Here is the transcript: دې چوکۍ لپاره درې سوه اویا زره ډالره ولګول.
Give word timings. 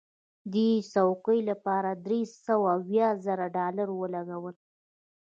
دې 0.53 0.69
چوکۍ 0.93 1.39
لپاره 1.49 1.89
درې 2.05 2.21
سوه 2.45 2.67
اویا 2.77 3.09
زره 3.25 3.45
ډالره 3.55 3.93
ولګول. 4.01 4.55